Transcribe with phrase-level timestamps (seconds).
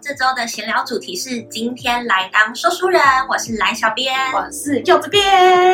[0.00, 5.22] 这周的闲聊主题是今天来当说书人，我是蓝小编，我是柚子编。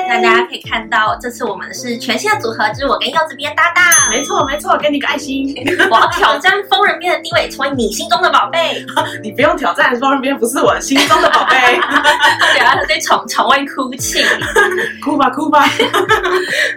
[0.09, 3.85] 那大家可以看到，这次我们是全新的组合，就是我跟柚子编搭档。
[4.11, 5.55] 没错没错，给你个爱心。
[5.91, 8.85] 我要挑战疯人编的地位，成为你心中的宝贝。
[9.23, 11.57] 你不用挑战，疯人编不是我心中的宝贝。
[12.53, 14.25] 对啊，他在床床外哭泣，
[15.05, 15.65] 哭吧哭吧。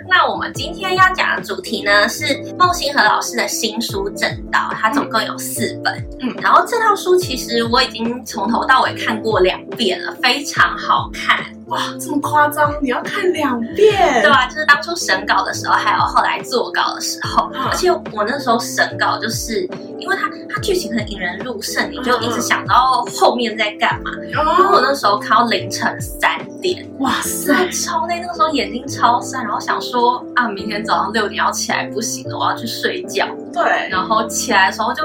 [0.07, 5.94] 那我们今天要讲的主题呢，是孟星河老师的新书《正道》，它总共有四本。
[6.21, 7.32] 嗯，然后这套书其实
[7.71, 11.39] 我已经从头到尾看过两遍了，非常好看。
[11.68, 12.73] 哇，这么夸张？
[12.82, 14.21] 你要看两遍？
[14.21, 17.50] 对啊，就是当初审稿的时候，还有后来做稿的时候。
[17.54, 24.11] 嗯、而且我那时候审稿，就是因为它它剧情很引人入胜，你就一直想到后面在干嘛。
[24.21, 28.20] 嗯、然后我那时候看到凌晨三点，哇塞，超累。
[28.20, 33.25] 那个时候眼睛超酸，然后想说啊，明天早上六点要起来，不行了，我要去睡觉。
[33.53, 35.03] 对，然后起来的时候就。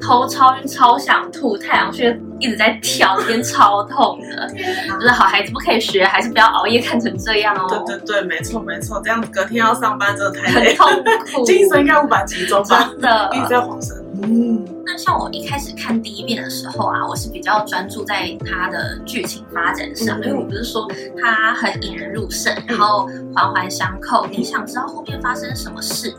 [0.00, 4.48] 头超晕，超想吐，太阳穴一直在跳，天超痛的。
[4.98, 7.84] 就是好孩子不可以学，还是不要熬夜看成这样哦。
[7.86, 12.90] 对对对，没错没错，这样子隔天要上班真的太累，很痛苦， 精神应该无法集中吧？
[12.92, 13.96] 真的，一直在晃神。
[14.22, 20.86] 嗯，那像我一开始看第一遍的时候啊，我是比较专注在它的剧情发展上，嗯、因为我不是说
[21.20, 26.14] 它很引人入胜，然后环环相扣，你想知道后面发生什么事。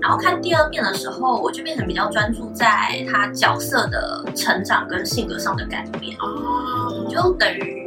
[0.00, 2.68] 然后看第二遍的时候，我就变成比较专注在
[3.10, 6.16] 他角色的成长跟性格上的改变。
[6.18, 7.84] 哦，就等于。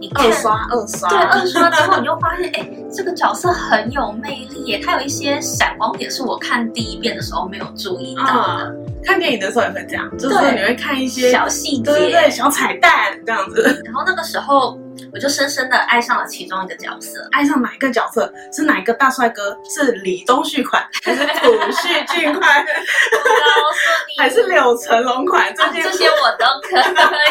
[0.00, 8.64] 你二刷二刷，对，二刷之后你就发现，哎，这个角色很有魅力耶，他有一些闪光点是我看第一遍的时候没有注意到的。
[8.64, 13.82] 嗯、看电影的时候也会这样，就是你会看一些小细节，对小彩蛋这样子。
[13.84, 14.78] 然后那个时候
[15.12, 18.32] 我就深深的爱上了其中一个角色，爱上哪一个角色？
[18.52, 19.56] 是哪一个大帅哥？
[19.68, 22.60] 是李东旭款 还是朴叙俊款？
[22.60, 23.78] 我告诉
[24.08, 25.52] 你， 还是柳成龙款？
[25.54, 26.78] 这些、啊、这些我都可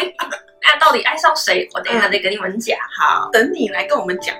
[0.04, 0.14] 以。
[0.62, 1.68] 那到底爱上谁？
[1.74, 2.76] 我等一下再跟你们讲。
[2.98, 4.34] 好，等你来跟我们讲。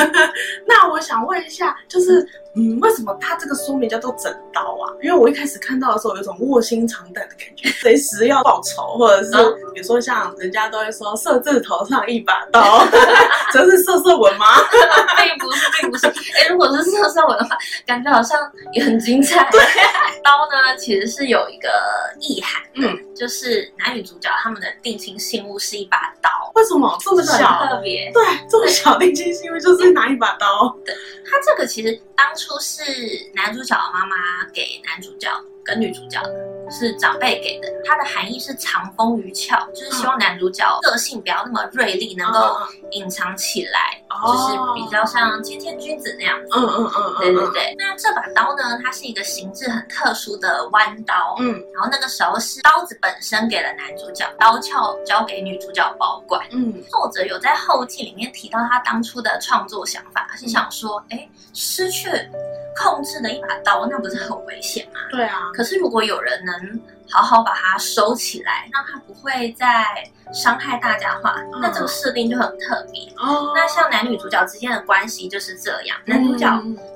[0.66, 2.26] 那我想问一下，就是。
[2.58, 4.88] 嗯，为什么他这个书名叫做整刀啊？
[5.02, 9.32] 因为我一开始看到的时候，有一种卧薪尝胆的感觉，随时要报仇，或者是
[9.74, 12.82] 比如说像人家都会说“射字头上一把刀”，
[13.52, 14.46] 这是射射文吗？
[15.22, 16.06] 并不是，并不是。
[16.06, 18.40] 哎，如果是射射文的话，感觉好像
[18.72, 19.46] 也很精彩。
[19.50, 19.60] 对，
[20.24, 21.68] 刀呢，其实是有一个
[22.20, 26.30] 意涵，嗯，就是男女主角他们的定情信物是一把刀。
[26.54, 27.66] 为什么这么小？
[27.68, 30.76] 特别对，这么小定情信物就是拿一把刀。
[30.84, 30.94] 对，
[31.24, 32.56] 他这个其实当初。
[32.58, 32.82] 是
[33.34, 34.16] 男主角的妈妈
[34.52, 35.30] 给男主角
[35.64, 36.55] 跟女主角的。
[36.70, 42.56] 是长辈给的，它的含义是藏风于俏，就是希望男主角个性不要那么锐利，能够
[42.90, 46.48] 隐藏起来，就是比较像谦谦君子那样子。
[46.56, 47.74] 嗯嗯嗯，对对对。
[47.78, 51.36] 那这把刀呢，它是一个形制很特殊的弯刀。
[51.38, 56.46] 嗯，然后那个时候是刀子本身给了男主角，刀鞘交给女主角保管。
[56.50, 62.10] 嗯，作者有在后记里面提到他当初的创作想法，是想说，哎，失去
[62.76, 65.00] 控制的一把刀，那不是很危险吗？
[65.10, 65.50] 对啊。
[65.54, 69.84] 可是如果有人能好好把它收起来，让它不会再
[70.32, 73.08] 伤害大家的话，嗯、那这个设定就很特别。
[73.16, 76.46] 哦，那像男女主角之间的关系就是这样，男主角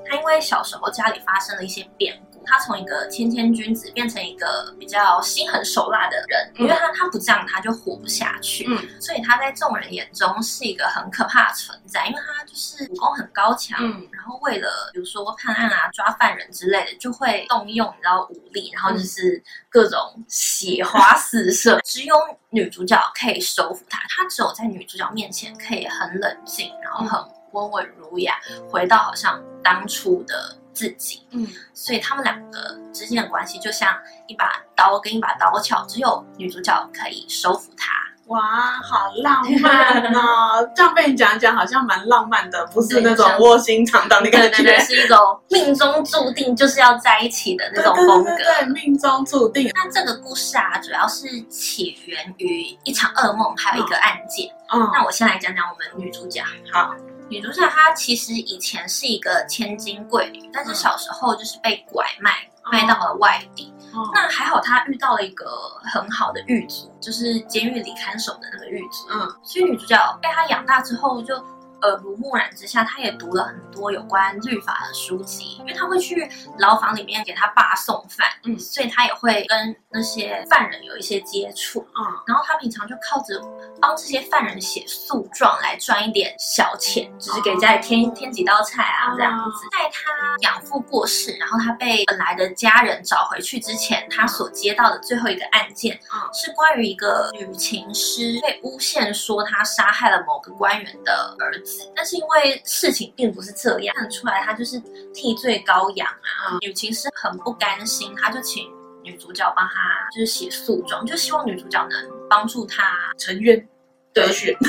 [0.07, 2.30] 他因为小时候家里发生了一些变故。
[2.45, 22.15] 他从一个谦谦君子变成一个比较心狠手辣的人，因为他他不这样他就活不下去，嗯，所以他在众人眼中是一个很可怕的存在，因为他就是武功很高强，嗯，然后为了比如说判案啊、抓犯人之类的，就会动用你知道武力，然后就是各种血花四射，只有
[22.49, 27.19] 女主角可以收服他，他只有在女主角面前可以很冷静，然后很
[27.51, 30.57] 温文儒雅，回到好像当初的。
[30.73, 33.95] 自己，嗯，所以他们两个之间的关系就像
[34.27, 37.91] 一把刀跟一把刀鞘，只有女主角可以收服他。
[38.27, 38.39] 哇，
[38.81, 40.65] 好浪漫哦！
[40.73, 45.17] 这样被你讲讲，好像蛮浪漫的，不是那种卧薪尝胆的感觉，对对对，是一种
[45.49, 48.29] 命中注定就是要在一起的那种风格。
[48.29, 49.69] 对，对，对，对，命中注定。
[49.75, 54.49] 那这个故事啊，主要是起源于一场噩梦，还有一个案件。
[54.71, 56.41] 嗯，那我先来讲讲我们女主角。
[56.71, 56.95] 好。
[57.31, 63.73] 女主角她其实以前是一个千金贵女，但是小时候就是被拐卖，卖到了外地。
[64.13, 65.45] 那还好她遇到了一个
[65.93, 69.07] 很好的狱卒，就是监狱里看守的那个狱卒。
[69.11, 71.41] 嗯，所以女主角被他养大之后，就
[71.81, 76.29] 耳濡目染之下，他也读了很多有关律法的书籍，因为他会去
[76.59, 83.41] 牢房里面给他爸送饭，嗯，所以他也会跟那些犯人有一些接触，嗯，然后他平常就靠着
[83.79, 89.67] 帮这些犯人写诉状来赚一点小钱，只是给家里添添几道菜啊这样子。
[89.71, 90.11] 在他
[90.41, 104.81] 养父过世，然后他被本来的家人找回去之前，他所接到的最后一个案件，嗯是关于一个女情师被诬陷说他杀害了某个官员的儿子，但是因为事情并不是这样，看得出来他就是
[105.13, 106.57] 替罪羔羊啊。
[106.61, 108.67] 女情师很不甘心，他就请
[109.03, 113.67] 女主角帮他就是写诉状，就希望女主角能帮助他沉冤。
[114.13, 114.55] 得雪，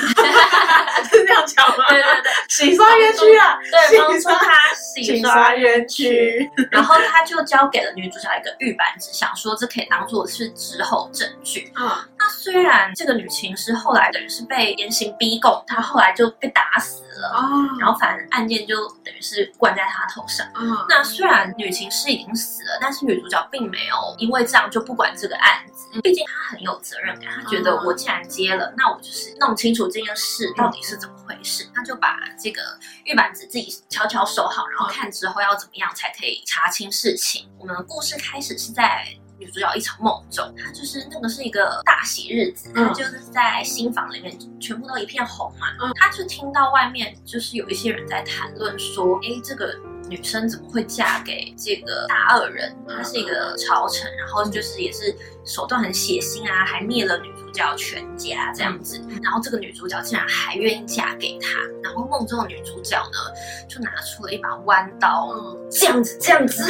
[1.10, 1.84] 是这样讲吗？
[1.88, 3.58] 对对对，洗刷冤屈啊！
[3.70, 6.48] 对，帮助他洗刷冤屈。
[6.70, 11.72] 然后他就交给了女主角一个玉板纸，想说这可以当做是之后证据。
[11.76, 17.28] 嗯，那虽然这个女情师后来等于是被严刑逼供，她后来就被打死了。
[17.34, 20.46] 哦，然后反正案件就等于是灌在他头上。
[20.54, 26.00] 嗯，那虽然女情师已经死了，但是女主角并没有因为这样就不管这个案子。
[26.02, 29.32] 毕竟她很有责任感，她觉得我既然接了，那我就是。
[29.42, 32.62] 弄清楚这件事到底是怎么回事，他就把这个
[33.04, 37.50] 玉板子自己悄悄收好，然后看之后要怎么样才可以查清事情。
[37.58, 39.04] 我们的故事开始是在
[39.42, 45.66] 女主角一场梦中，她就是那个是一个大喜日子，她就是在新房里面全部都一片红嘛，
[45.96, 49.74] 她就听到外面就是有一些人在谈论说，哎，这个
[50.12, 52.76] 女生怎么会嫁给这个大恶人？
[52.86, 57.42] 他是一个朝臣，然后就是也是手段很血腥啊，还灭了女主。
[57.52, 65.28] 角全家这样子，然后这个女主角竟然还愿意嫁给他，然后梦中的女主角呢，就拿出了一把弯刀，
[65.70, 66.64] 这样子这样子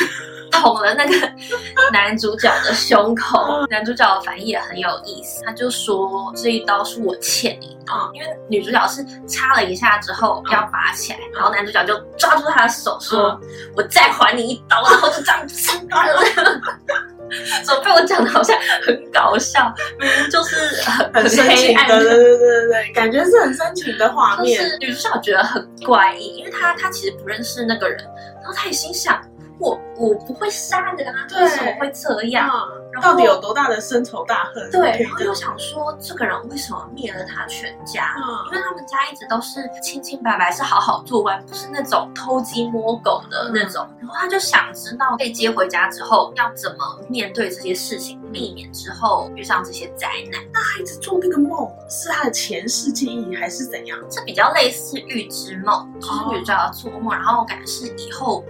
[0.50, 1.32] 捅了那个
[1.94, 3.64] 男主角的胸口。
[3.70, 13.31] 男主角的反应也很有意思，他就说，这一刀是我欠你的，因为女主角是插了一下之后要拔起来，然后男主角就抓住她的手说
[13.76, 15.70] ：“我再还你一刀。”然后就这样子。
[17.64, 19.72] 怎么被我讲的好像很搞笑？
[19.98, 24.62] 明明就是很很黑暗的，对对对对对，感觉是很深情的画面。
[24.62, 28.04] 就是女主角觉得很怪异，因为她她其实不认识那个人，
[28.42, 29.18] 然后她也心想。
[29.58, 32.50] 我我不会杀人啊，为什么会这样？
[32.94, 34.70] 嗯、到底有多大的深仇大恨？
[34.70, 38.14] 对，然后又想说，这个人为什么灭了他全家？
[38.16, 43.86] 嗯、因为他们家一直都是清清白白，是好好做官，不是那种偷鸡摸狗的那种。
[43.90, 50.42] 嗯、然后他就想知道被接回家之后要怎么面对这些事情，避免之后遇上这些灾难。
[50.52, 53.98] 那他一直做那个梦，是他的前世记忆还是怎样？
[54.10, 58.44] 这比较类似预知梦，就是女主角要做梦，然后我感觉是以后。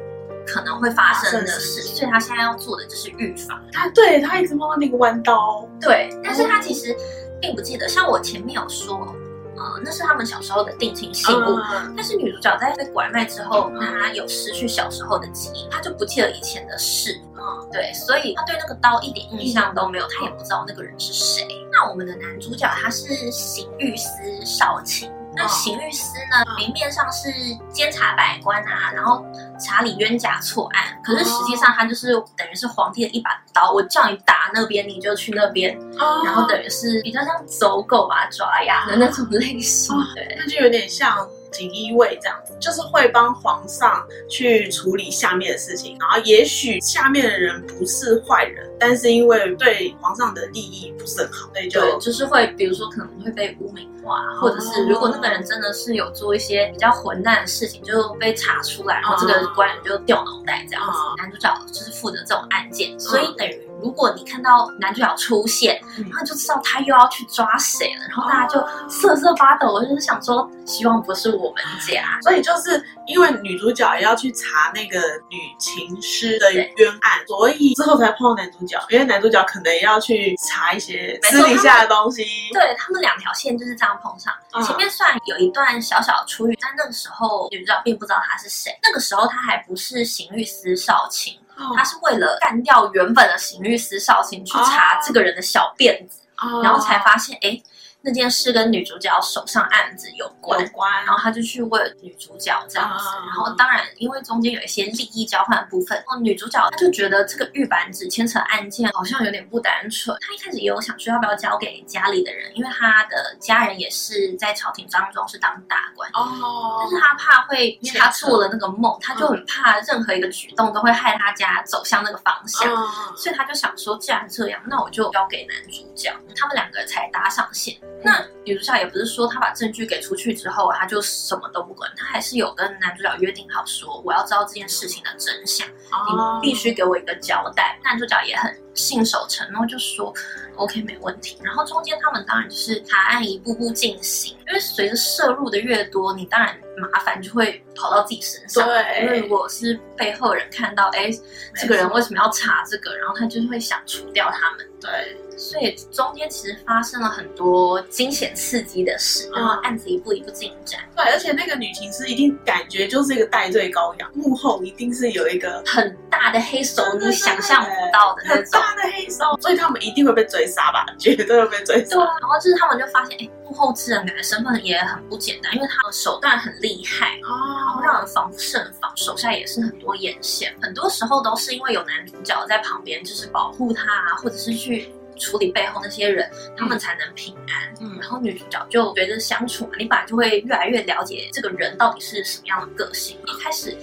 [0.47, 3.63] 可能会发生的事，所以他现在要做的就是预防。
[3.73, 6.97] 他对他一直摸到那个弯刀，对，但是他其实
[7.41, 7.89] 并不记得。
[7.89, 9.15] 像我前面有说，
[9.57, 11.59] 呃，那是他们小时候的定情信物。
[11.73, 17.21] 嗯、但是女主角在被拐卖之后，她有失去小时候的记忆，她就不记得以前的事。
[17.35, 21.47] 嗯，对，所以她对那个刀一点印象都没有，她也不知道那个人是谁。
[21.73, 24.11] 那我们的男主角他是刑狱司
[24.45, 25.11] 少卿。
[25.35, 27.29] 那刑狱司呢，明面上是
[27.73, 29.25] 监察百官啊，然后
[29.59, 35.79] 查理冤假错案，可是实际上他就是等于是皇帝的一把刀，我叫你打那边你就去那边，
[36.25, 41.17] 然后等于是比较像走狗啊爪牙的那种类型，对，那就有点像。
[41.53, 60.99] 锦衣卫这样子，就是会帮皇上去处理下面的事情，然后也许下面的人不是坏人，但是因为对皇上的利益不是很好，所以就对，就是会比如说可能会被污名化，或者是如果那个人真的是有做一些比较混蛋的事情，就被查出来，然后这个官员就掉脑袋这样子。
[61.19, 63.69] 男主角就是负责这种案件，所以等于。
[63.83, 69.73] 如果你看到男主角出现，然后就知道他又要去抓谁了，然后大家就瑟瑟发抖。
[69.73, 72.21] 我就是想说，希望不是我们家。
[72.23, 74.99] 所以就是因为女主角也要去查那个
[75.29, 78.79] 女情师的冤案，所以之后才碰到男主角。
[78.91, 82.25] 因为男主角可能也要去查一些私底下的东西。
[82.53, 84.33] 对，他们两条线就是这样碰上。
[84.65, 88.71] 前面算有一段小小的出狱，但那个时候女主角并不知道他是谁。
[88.83, 91.37] 那个时候他还不是刑狱司少卿。
[91.77, 96.21] 他是为了干掉原本的刑律司少卿去查这个人的小辫子，
[96.63, 97.63] 然后才发现，哎。
[98.05, 127.77] 那件事跟女主角手上案子有关，有关，然后他就去问女主角这样子，嗯、然后当然因为中间有一些利益交换的部分，哦，女主角她就觉得这个玉板纸牵扯案件好像有点不单纯，她一开始也有想说要不要交给家里的人，因为她的家人也是在朝廷当中是当大官哦，但是她怕会，因为她做了那个梦，她就很怕任何一个举动都会害她家走向那个方向，嗯、所以她就想说，既然这样，那我就交给男主角，他们两个才搭上线。
[128.05, 137.79] 那女主角也不是说她把证据给出去之后，她就什么都不管，她还是有跟男主角约定好说，我要知道这件事情的真相，你必须给我一个交代。
[137.85, 140.13] 男主角也很信守承诺，就说
[140.57, 141.39] OK 没问题。
[141.43, 148.67] 然后中间他们当然就是查案一步步进行，因为随着摄入的越多，你当然麻烦就会跑到自己身上。
[148.67, 151.11] 对，因为如果是背后人看到，哎，
[151.57, 154.67] 这个人为什么要查这个，然后他就会想除掉他们。
[154.81, 155.17] 对。
[155.35, 160.81] 所以中间其实发生了很多惊险刺激的事，然后案子一步一步进展。
[160.95, 168.62] 对，而且那个女情师一定感觉就是一个戴罪羔羊，幕后一定是有一个很大的黑手，你想象不到的那种。
[168.63, 170.87] 很大的黑手，所以他们一定会被追杀吧？
[170.99, 171.97] 绝对会被追杀。
[171.97, 180.55] 对啊，然后就是他们就发现，哎，幕后之人感觉身份也很不简单，因为他的手段很厉害，然后让人防不胜防，手下也是很多眼线。
[180.63, 184.93] 很多时候都是因为有男主角在旁边，就是保护他啊，或者是去。
[185.19, 187.73] 处理背后那些人，他们才能平安。
[187.81, 193.19] 嗯，然后女主角就觉得相处嘛，你本来就会越来越了解这个人到底是什么样的个性。
[193.27, 193.77] 一开始。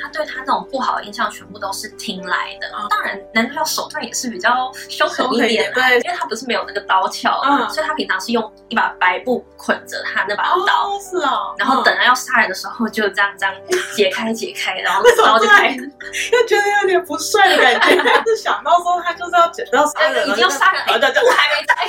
[0.00, 13.54] 他对他那种不好的印象全部都是听来的，嗯、当然男主角手段也是比较凶狠一点，对，因为他不是没有那个刀鞘，嗯，所以他平常是用一把白布捆着他那把刀，哦，是哦，然后等他要杀人的时候就这样这样
[13.94, 21.88] 解开解开，然后刀就开， 又觉得有点不帅的感觉， 就想到说他就是要剪刀杀人，已经要杀人，我还没开，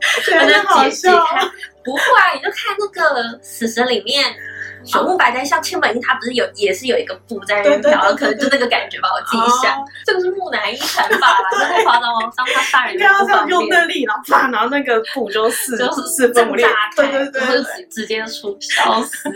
[0.32, 1.12] 他就好笑，
[1.84, 2.02] 不会，
[2.34, 4.34] 你就看那个死神里面。
[4.84, 9.76] 朽木白哉像千本樱，他不是有也是有一个布在那边飘，可能就那个感觉吧，我自己想。
[10.04, 12.32] 这个是木乃伊砍法啦，这太夸张了。
[12.36, 19.28] 当他杀人， 不要这样用那力，然后啪，然后那个布就四就是四分五裂，对对对，直直接出笑死。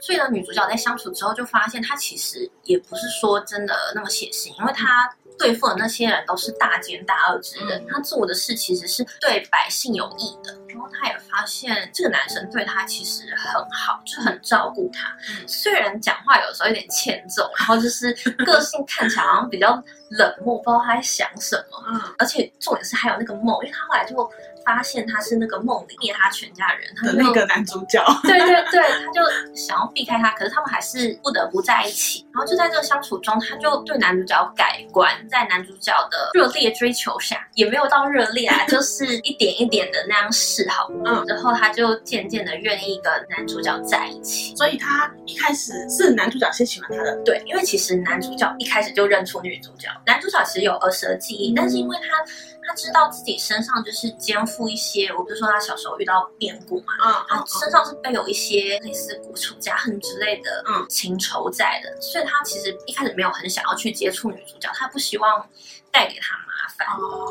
[0.00, 5.10] 所以呢，女主角在相处之后就发现，她其实也不是说真的那么写腥，因为她。
[5.38, 10.56] 对付的那些人都是大奸大恶之人，他做的事其实是对百姓有益的。
[10.68, 15.16] 然后他也发现这个男生对他其实很好，就很照顾他。
[15.46, 18.12] 虽然讲话有时候有点欠揍，然后就是
[18.44, 22.12] 个性看起来好像比较冷漠，不知道他在想什么。
[22.18, 24.30] 而且重点是还有那个梦，因为他后来就。
[24.74, 32.26] 发现他是那个梦里灭他全家人，他的那个男主角， 对对对，他就想要避开他，可是他们还是不得不在一起。
[32.34, 40.88] 然后就在这个相处中，他就对男主角改观，在男主角的热烈追求下，也没有到热烈啊，就是一点一点的那样示好。
[41.06, 44.54] 嗯，然后他就渐渐的愿意跟男主角在一起。
[44.54, 49.88] 所以他一开始是男主角先喜欢他的，对，因为其实男主角一开始就认出女主角。
[50.06, 52.24] 男主角其实有儿时的记忆，嗯、但是因为他。
[52.68, 65.48] 他知道自己身上就是肩负一些，我不是说他小时候遇到变故嘛，嗯，他身上是背有一些类似国仇家恨之类的嗯情仇在的，所以他其实一开始没有很想要去接触女主角，他不希望
[65.90, 66.47] 带给他麻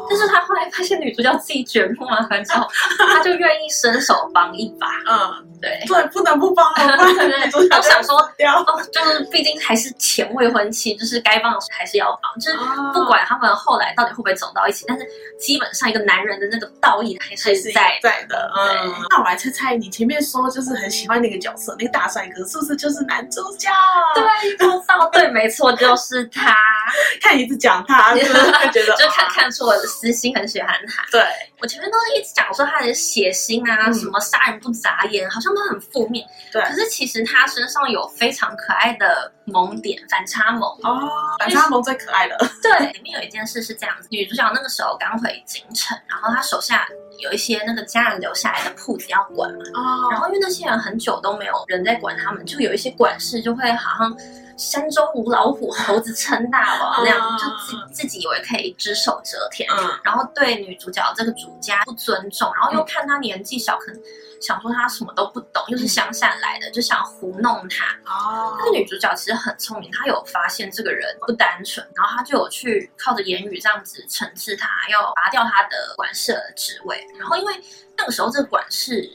[0.10, 12.58] 但是他后来发现女主角自己卷入麻烦之后，他就愿意伸手帮一把，嗯，对，对，不能不帮，对对对，我想说，哦，就是毕竟还是前未婚妻，就是该帮的还是要帮，就是
[12.94, 15.06] 不管他们后来到底会不会走到一起，但是。
[15.38, 18.92] 基本上一个男人的那个道义还是在在的，嗯。
[19.08, 23.70] 那我来猜猜，你前面说就是很喜欢那个角色，那个大帅哥是不是就是男主角？
[24.16, 24.24] 对，
[24.58, 26.58] 不知道，对，没错，就是他。
[27.22, 31.06] 看你一直讲他，就会觉得 就看看出我的私心，很喜欢他。
[31.12, 31.22] 对，
[31.62, 36.28] 我前面都是一直讲说他的血腥啊，什么杀人不眨眼，好像都很负面。
[36.52, 42.36] 对，可是其实他身上有非常可爱的萌点，反差萌哦，反差萌最可爱的。
[42.64, 46.88] 对，里面有一件事是这样子，女主角那个时候刚回京城，然后她手下
[47.20, 54.18] 有一些那个家人留下来的铺子要管嘛，哦，然后因为那些人很久都没有人在管他们，就有一些管事就会好像。
[54.58, 59.70] 山中无老虎，猴子称大王那样，就自自己以为可以只手遮天，
[60.04, 64.02] 然后对女主角这个主家不尊重，然后又看她年纪小，可能
[64.42, 67.86] 想说她什么都不懂，又是乡下来的，就想糊弄她。
[68.06, 77.06] 哦，但是女主角其实很聪明，她有发现这个人不单纯，然后她就有去靠着言语这样子惩治他，要拔掉他的管事的职位。
[77.20, 77.54] 然后因为
[77.96, 79.08] 那个时候这个管事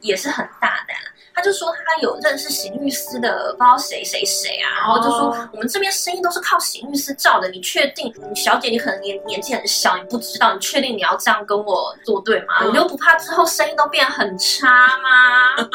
[0.00, 0.96] 也是很大胆。
[1.38, 8.12] 他就说他有认识刑律师的，不知道谁谁谁啊，然后就说我们这边生意都是靠刑律师照的，你确定？
[8.28, 12.64] 你小姐你可能年年纪很小，你不知道，你确定你要这样跟我作对吗？
[12.66, 14.66] 你就不怕之后生意都变很差
[14.98, 15.68] 吗？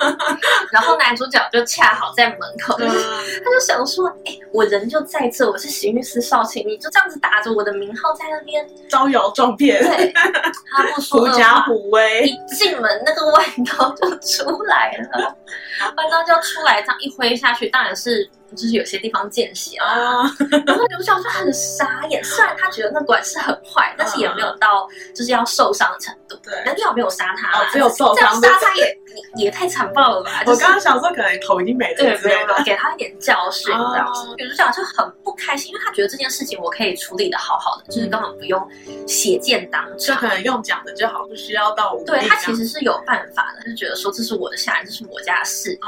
[0.70, 10.12] 然后男主角就恰好在门口， 他就想说，哎，我人就在这，我是刑狱司少卿，你就这样子打着我的名号在那边招摇撞骗，对，
[10.70, 15.36] 他不说狐假虎威，一进门那个弯刀就出来了，
[15.96, 18.30] 弯刀就出来，这样一挥下去，当然是。
[18.56, 20.22] 就是有些地方见血啊，
[20.66, 22.20] 然后女主角就很傻眼。
[22.24, 26.34] 虽然他觉得那管是很坏，但是也没有到就是要受伤的程度。
[26.42, 28.42] 对，男主角没有杀他，只有受伤。
[28.42, 28.98] 杀他也
[29.36, 30.42] 也太残暴了吧！
[30.46, 34.34] 我刚刚想说，可能头已经没了，对，没有了，给他一点教训这样子。
[34.36, 38.68] 女主角就很不开心，因为她觉得这件事情我可以处理的好好的，就是根本不用
[39.06, 42.04] 血溅当场，就可能用讲的就好，不需要到武力。
[42.04, 45.78] 对，他其实是有办法的，就觉得说这是我的下人，这是我家的事，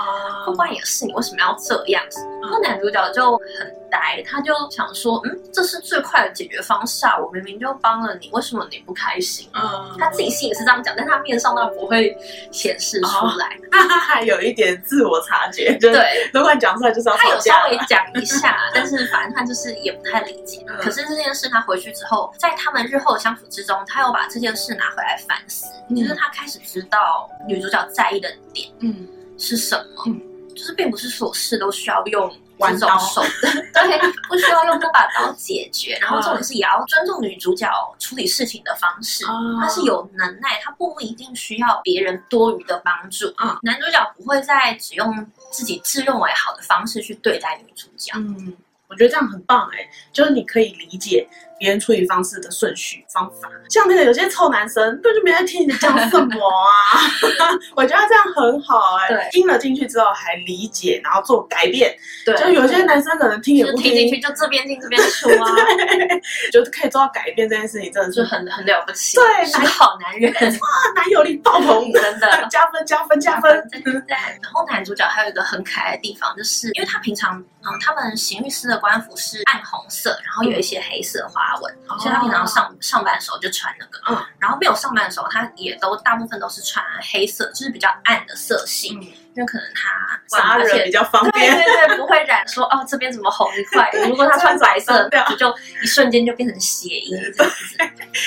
[0.45, 2.21] 不关你的事，你为什么要这样子？
[2.41, 7.17] 然后男主角就很呆，他就想说，嗯，这是最快的解决方式啊！
[7.17, 9.49] 我明明就帮了你，为什么你不开心？
[9.55, 12.17] 嗯，他自己心里是这样讲，但他面上当然不会
[12.51, 13.57] 显示出来。
[13.71, 17.13] 他还 有一点自我察觉，对，如果讲出来就是。
[17.17, 20.65] 他有稍微讲一下， 但是反正他就是也不太理解。
[20.81, 29.07] 可是这件事他回去之后，在他们日后的相处之中，他又把这件事拿回来反思，就是他开始知道女主角在意的点，嗯，
[29.39, 30.17] 是什么？
[30.55, 35.99] 就是并不是所有事都需要用这种手的， 对，不需要用这把刀解决。
[36.01, 37.69] 然后重点是也要尊重女主角
[37.99, 39.25] 处理事情的方式，
[39.61, 43.27] 她是有能耐，她不一定需要别人多余的帮助。
[43.43, 48.13] 嗯，男主角不会再只用自己自认为好的方式去对待女主角。
[48.17, 48.57] 嗯，
[48.93, 49.79] 我觉得这样很棒哎，
[50.13, 51.27] 就是你可以理解。
[51.59, 56.99] 别人处理方式的顺序方法，像那个有些臭男生，根本就没在听你讲什么啊！
[57.77, 61.95] 我觉得这样很好哎、听了进去之后还理解，然后做改变。
[62.27, 65.47] 对，就有些男生可能听也不听进去，就这边进这边出啊，
[66.51, 69.17] 就是可以做到改变这件事情，真的是很很了不起。
[69.17, 73.69] 对，是好男人 哇，男友力爆棚，真的加分加分加分。
[73.71, 74.17] 对对对。
[74.43, 81.75] 然后男主角还有一个很可爱的地方，就是因为他平常嗯，他们刑狱司的官服是暗红色，然后有一些黑色花纹。
[82.01, 93.91] 所以他平常上上班的时候就穿那个，嗯，然后没有上班的时候，他也都大部分都是穿黑色，就是比较暗的色系，嗯、因为可能他杀人比较方便，对对对，不会染说哦这边怎么红一块。
[94.09, 97.77] 如果他穿白色，就就一瞬间就变成血印这样子。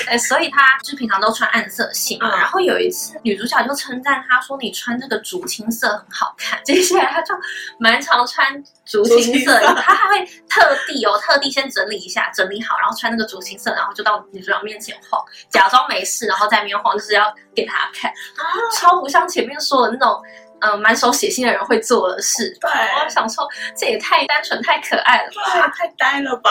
[0.08, 2.28] 哎，所以他就平常都穿暗色系嘛。
[2.28, 6.60] 嗯、然后有一次女主角就称赞他说：“你穿这个竹青色很好看。
[6.66, 7.34] ”接下来他就
[7.78, 18.12] 蛮常穿竹青色，他还会特地哦，特地先整理一下，整理好，然后穿那个竹青色，然后就到女主角面前晃，假装没事，然后在那边晃，就是要给他看，
[18.74, 20.20] 超不像前面说的那种。
[20.60, 22.56] 嗯，满手血腥的人会做的事。
[22.60, 22.70] 对，
[23.04, 23.46] 我想说，
[23.76, 26.50] 这也太单纯、太可爱了吧，太呆了吧。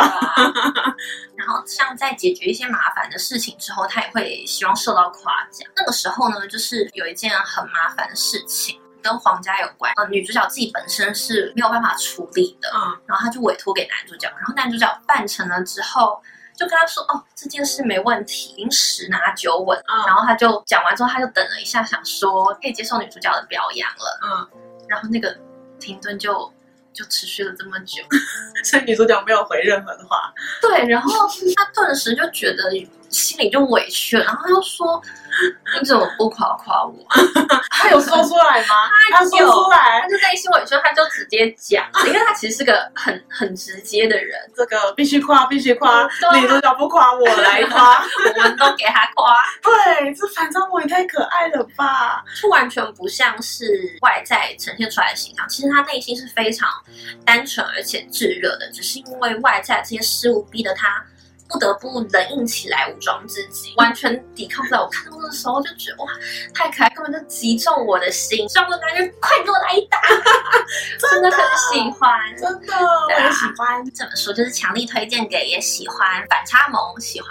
[1.36, 5.68] 然后，像在解决一些麻烦的事情之后，他也会希望受到夸奖。
[5.76, 9.92] 那个时候呢，就是有一件很麻烦的事情，跟皇家有关。
[9.96, 12.70] 呃，女主角自己本身是没有办法处理的。
[12.76, 16.22] 嗯，然后他就委托给男主角，然后男主角办成了之后。
[16.56, 19.78] 就跟他说哦，这件事没问题，已经十拿九稳。
[19.88, 24.20] 嗯，然后他就讲完之后，他就等了一下，想说可以接受女主角的表扬了。
[24.24, 24.50] 嗯，
[24.88, 25.38] 然后那个
[25.80, 26.52] 停顿就
[26.94, 28.02] 就持续了这么久，
[28.64, 30.34] 所以女主角没有回任何的话。
[30.62, 32.72] 对，然后他顿时就觉得
[33.16, 35.02] 心里就委屈了，然后他就说。
[35.78, 36.96] 你怎么不夸夸我？
[37.70, 38.90] 他有说出来吗？
[39.12, 44.40] 他有说出来，他就内心委屈，他就直接讲，因为他其实是个很很直接的人。
[44.56, 48.02] 这个必须夸，必须夸，你主角不夸我来夸，
[48.34, 49.44] 我们都给他夸。
[49.62, 52.24] 对，这反差萌也太可爱了吧！
[52.42, 56.70] 就完全不像是外在呈现出来的形象，其实他内心是非常
[57.26, 61.04] 单纯而且炙热的，只是因为外在这些事物逼得他。
[61.48, 64.84] 不得不冷硬起来，武装自己，完全抵抗不了。
[64.84, 66.12] 我看到的时候就觉得哇，
[66.54, 68.48] 太可爱，根本就击中我的心。
[68.48, 70.00] 这样的男人，快给我来一打！
[71.00, 73.84] 真的很喜欢，真的，我也喜欢。
[73.94, 75.98] 这本书就是强力推荐给也喜欢
[76.30, 77.30] 反差萌、喜欢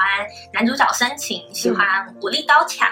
[0.53, 1.87] 男主角深情、喜欢
[2.23, 2.89] 武力高强，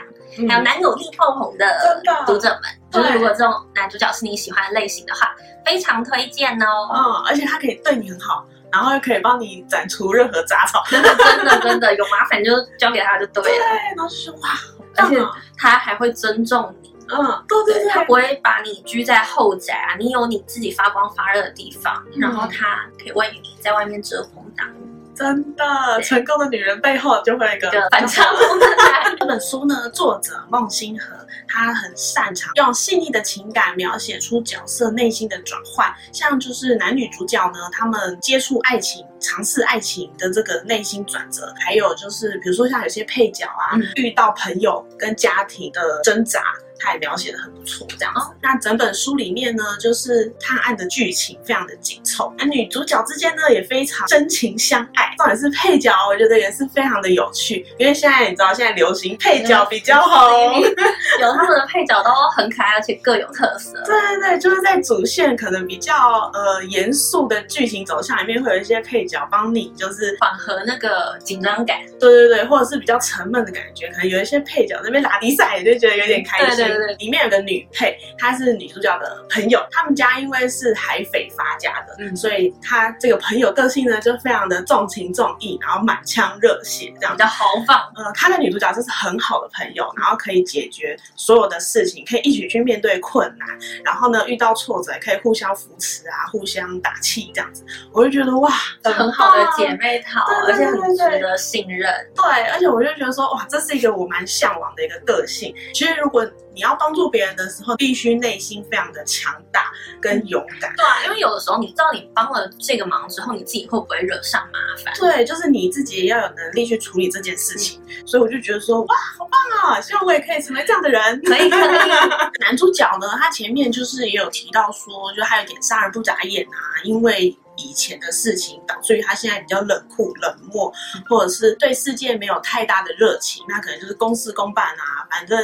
[0.48, 2.62] 还有男友力爆棚的读者们。
[2.90, 6.90] 就是如果这种男主角是你喜欢的类型的话，非常推荐哦。
[6.92, 8.44] 嗯，而且他可以对你很好。
[8.72, 13.48] 然后又可以帮你斩除任何杂草， 真的真的真的有麻烦就交给他就对了。
[13.48, 14.50] 对，然后就是哇，
[14.96, 15.22] 而且
[15.56, 24.91] 他还会尊重你，嗯，对对对，他不会把你拘在后宅啊，你有你自己发光发热的地方，嗯、然后他可以为你在外面遮风挡雨。
[25.14, 25.64] 真的，
[26.02, 28.24] 成功的女人背后就会有一个反差。
[29.18, 31.14] 这本书呢，作者孟星河，
[31.46, 39.06] 他很擅长用细腻的情感描写出角色内心的转换，像就是男女主角呢，他们接触爱情。
[39.22, 46.42] 尝试爱情的这个内心转折，还有就是比如说像有些配角啊，嗯、遇到朋友跟家庭的挣扎。
[46.84, 48.18] 他也描写的很不错，这样子。
[48.18, 55.14] 哦、那整本书里面呢，就是探案的剧情非常的紧凑，那女主角之间呢也非常真情相爱。
[55.16, 60.60] 重点是配角，我觉得也是非常的有趣，因为现在你知道现在流行配角比较红，
[61.22, 63.80] 有他们的配角都很可爱，而且各有特色。
[63.86, 71.78] 对对对，就是在主线可能比较呃严肃的剧情走向里面，会有一些配角帮你就是缓和那个紧张感。
[71.98, 76.56] 对对对，或者是比较沉闷的感觉，可能有一些配角那边拉迪赛，就觉得有点开心。
[76.56, 76.94] 对对对。
[76.96, 87.78] 里面有个女配，她是女主角的朋友，他们家因为是海匪发家的，嗯，所以她这个朋友个性呢就非常的重情重义，然后满腔热血，这样比较豪放。
[87.96, 93.48] 呃，她的女主角就是很好的朋友，然后可以解决所有的事情，可以一起去面对困难，
[93.84, 98.50] 然后呢遇到挫折可以互相扶持啊，互相打气这样子，我就觉得哇，
[98.84, 101.90] 很好的姐妹淘，而且很值得信任。
[102.14, 105.54] 对，而且我就觉得说哇，这是一个我蛮向往的一个个性。
[105.74, 110.72] 其实如果你要帮助别人的时候，必须内心非常的强大跟勇敢。
[110.76, 114.92] 对啊，因为有的时候你知道你帮了这个忙之后，你自己会不会惹上麻烦？
[114.98, 117.82] 对，就是你自己也要有能力去处理这件事情。
[117.88, 119.80] 嗯、所以我就觉得说，哇，好棒啊！
[119.80, 121.22] 希望我也可以成为这样的人。
[121.24, 121.78] 可以，可以。
[122.44, 127.34] 男主角呢，他前面就是也有提到说，就他有点杀人不眨眼啊，因为。
[127.56, 130.72] 以前的事情导致于他现在比较冷酷冷漠，
[131.08, 135.38] 或者是对世界没有太大的热情，那可能就是公事公办啊，反正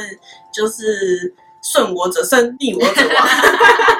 [0.53, 3.27] 就是顺我者生，逆我者亡。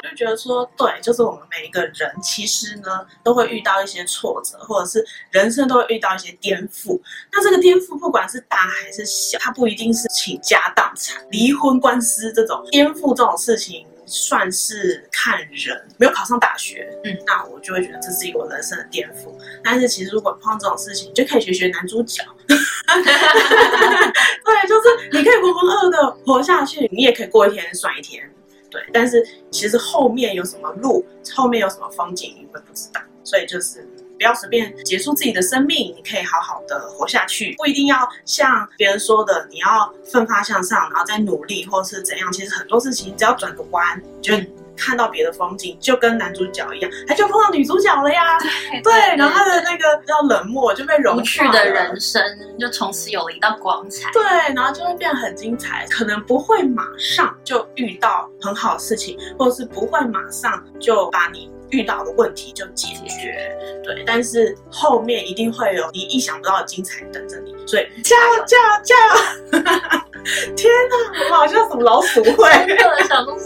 [0.02, 7.00] 就觉得说，对，就是我们每一个人其实呢都会遇到一些挫折，或者是人生都会遇到一些颠覆。
[7.30, 13.86] 那这个颠覆不管是大还是小，它不一定是倾家荡产、离婚官司这种颠覆这种事情。
[14.10, 19.32] 算是看人，没有考上大学，嗯，那我就会觉得这是一个人生的颠覆。
[19.62, 22.56] 但是其实如果碰到这种事情，就可以学学男主角， 对，
[24.68, 28.28] 就是你可以浑浑噩噩的活下去，你也可以过一天算一天，
[28.68, 28.82] 对。
[28.92, 33.88] 但是其实后面有什么路，后面有什么风景，你会不知道，所以就是。
[34.20, 42.30] 不要随便结束自己的生命，你可以好好的活下去，不一定要像别人说的，你要奋发向上，然后再努力，或是怎样。
[42.30, 44.34] 其实很多事情只要转个弯，就
[44.76, 48.38] 看到别的风景，就跟男主角一样，他就碰到女主角了呀。
[48.38, 52.22] 对，对，对，然后他的那个叫冷漠就被融去，的人生
[52.58, 54.10] 就从此有了一道光彩。
[54.12, 54.22] 对，
[54.54, 61.50] 然后就会变得很精彩，可能不会马上就遇到很好的事情，或者是不会马上就把你。
[61.70, 69.64] 遇到的问题就解决，对，但是后面一定会有你意想不到的精彩等着你，所以加油加油加油！
[70.54, 72.50] 天哪，我们好像什么老鼠会，
[73.08, 73.36] 想做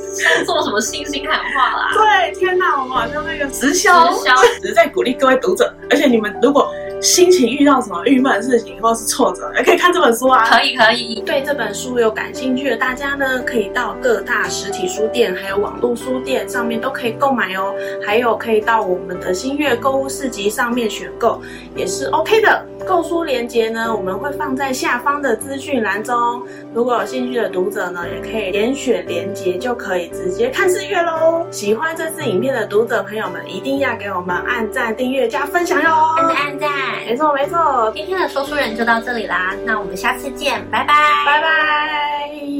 [0.44, 1.90] 做什么星星喊话啦？
[1.94, 6.74] 对，天哪，我们好像那个直销，直销 只是在鼓励各位读者，而且你们如果。
[7.04, 10.42] 心情遇到什么郁闷的事情或者是挫折，也可以看这本书啊。
[10.48, 11.22] 可以可以。
[11.26, 17.74] 对这本书有感兴趣的大家呢，可以到各大实体书店，还有网络书店上面都可以购买哦。
[18.02, 21.42] 还有可以到我们的新月购物市集上面选购，
[21.76, 22.64] 也是 OK 的。
[22.86, 26.42] 购书链接呢，我们会放在下方的资讯栏中。
[26.74, 31.46] 如果有兴趣的读者呢，也可以点选链接，就可以直接看四月喽。
[31.50, 35.90] 喜欢这支影片的读者朋友们，一定要给我们按赞、订阅、加分享哟！
[36.16, 36.93] 按赞按赞。
[37.06, 40.94] 没错没错，今天的说书人就到这里啦，那我们下次见，拜拜，
[41.26, 42.44] 拜拜。